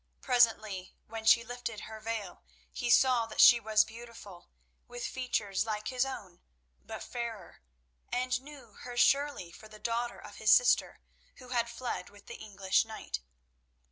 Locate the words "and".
8.11-8.41